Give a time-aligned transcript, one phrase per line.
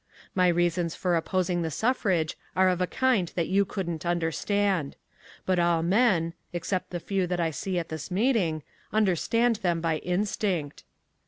[0.33, 4.95] My reasons for opposing the suffrage are of a kind that you couldn't understand.
[5.45, 9.97] But all men, except the few that I see at this meeting, understand them by
[9.99, 10.85] instinct.